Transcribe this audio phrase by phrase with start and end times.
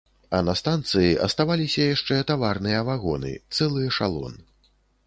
[0.35, 4.35] А на станцыі аставаліся яшчэ таварныя вагоны, цэлы эшалон.